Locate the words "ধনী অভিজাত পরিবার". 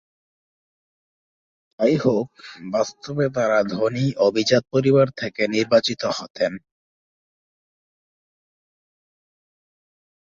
3.73-5.07